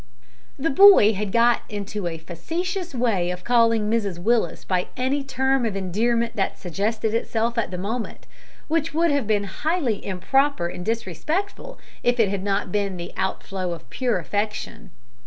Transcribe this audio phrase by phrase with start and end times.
[0.57, 5.63] The boy had got into a facetious way of calling Mrs Willis by any term
[5.63, 8.25] of endearment that suggested itself at the moment,
[8.67, 13.73] which would have been highly improper and disrespectful if it had not been the outflow
[13.73, 14.89] of pure affection.